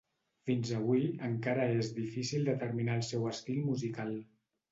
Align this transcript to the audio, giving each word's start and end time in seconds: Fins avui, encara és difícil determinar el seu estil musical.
Fins 0.49 0.69
avui, 0.77 1.03
encara 1.27 1.67
és 1.81 1.91
difícil 1.99 2.49
determinar 2.49 2.97
el 3.01 3.05
seu 3.09 3.27
estil 3.35 3.61
musical. 3.71 4.13